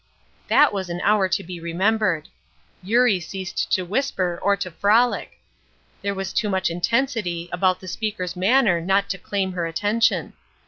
[0.47, 2.27] That was an hour to be remembered.
[2.81, 5.37] Eurie ceased to whisper or to frolic;
[6.01, 10.33] there was too much intensity, about the speaker's manner not to claim her attention.